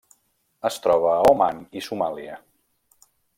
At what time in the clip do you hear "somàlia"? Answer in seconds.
1.89-2.39